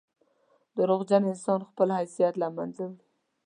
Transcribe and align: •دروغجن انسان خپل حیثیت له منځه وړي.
•دروغجن 0.77 1.23
انسان 1.31 1.59
خپل 1.69 1.87
حیثیت 1.99 2.33
له 2.41 2.47
منځه 2.57 2.83
وړي. 2.89 3.05